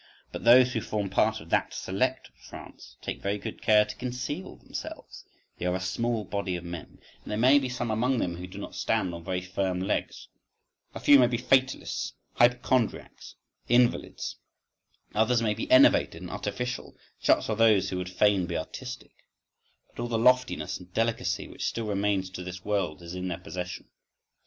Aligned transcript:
But 0.31 0.43
those 0.45 0.73
who 0.73 0.81
form 0.81 1.11
part 1.11 1.39
of 1.41 1.51
that 1.51 1.75
select 1.75 2.31
France 2.35 2.95
take 3.03 3.21
very 3.21 3.37
good 3.37 3.61
care 3.61 3.85
to 3.85 3.95
conceal 3.95 4.55
themselves; 4.55 5.25
they 5.59 5.65
are 5.67 5.75
a 5.75 5.79
small 5.79 6.23
body 6.25 6.55
of 6.55 6.63
men, 6.63 6.97
and 7.23 7.29
there 7.29 7.37
may 7.37 7.59
be 7.59 7.69
some 7.69 7.91
among 7.91 8.17
them 8.17 8.37
who 8.37 8.47
do 8.47 8.57
not 8.57 8.73
stand 8.73 9.13
on 9.13 9.23
very 9.23 9.41
firm 9.41 9.79
legs—a 9.79 10.99
few 10.99 11.19
may 11.19 11.27
be 11.27 11.37
fatalists, 11.37 12.13
hypochondriacs, 12.33 13.35
invalids; 13.69 14.37
others 15.13 15.39
may 15.43 15.53
be 15.53 15.69
enervated, 15.69 16.19
and 16.23 16.31
artificial,—such 16.31 17.47
are 17.47 17.55
those 17.55 17.91
who 17.91 17.97
would 17.97 18.09
fain 18.09 18.47
be 18.47 18.57
artistic,—but 18.57 20.01
all 20.01 20.09
the 20.09 20.17
loftiness 20.17 20.79
and 20.79 20.91
delicacy 20.95 21.47
which 21.47 21.67
still 21.67 21.85
remains 21.85 22.31
to 22.31 22.41
this 22.41 22.65
world, 22.65 23.03
is 23.03 23.13
in 23.13 23.27
their 23.27 23.37
possession. 23.37 23.87